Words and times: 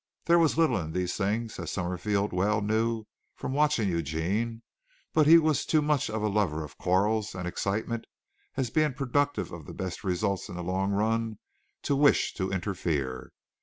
There 0.25 0.39
was 0.39 0.57
little 0.57 0.79
in 0.79 0.93
these 0.93 1.15
things, 1.15 1.59
as 1.59 1.69
Summerfield 1.69 2.33
well 2.33 2.61
knew 2.61 3.05
from 3.35 3.53
watching 3.53 3.87
Eugene, 3.87 4.63
but 5.13 5.27
he 5.27 5.37
was 5.37 5.63
too 5.63 5.79
much 5.79 6.09
a 6.09 6.17
lover 6.17 6.63
of 6.63 6.79
quarrels 6.79 7.35
and 7.35 7.47
excitement 7.47 8.05
as 8.57 8.71
being 8.71 8.95
productive 8.95 9.51
of 9.51 9.67
the 9.67 9.75
best 9.75 10.03
results 10.03 10.49
in 10.49 10.55
the 10.55 10.63
long 10.63 10.89
run 10.89 11.37
to 11.83 11.95
wish 11.95 12.33
to 12.33 12.49
interfere. 12.51 13.31